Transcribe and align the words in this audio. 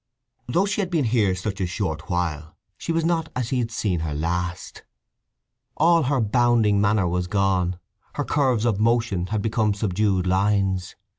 Though 0.47 0.65
she 0.65 0.81
had 0.81 0.89
been 0.89 1.05
here 1.05 1.35
such 1.35 1.61
a 1.61 1.67
short 1.67 2.09
while, 2.09 2.57
she 2.75 2.91
was 2.91 3.05
not 3.05 3.29
as 3.35 3.49
he 3.51 3.59
had 3.59 3.69
seen 3.69 3.99
her 3.99 4.15
last. 4.15 4.81
All 5.77 6.01
her 6.01 6.19
bounding 6.19 6.81
manner 6.81 7.07
was 7.07 7.27
gone; 7.27 7.77
her 8.15 8.23
curves 8.25 8.65
of 8.65 8.79
motion 8.79 9.27
had 9.27 9.43
become 9.43 9.75
subdued 9.75 10.25
lines. 10.25 10.95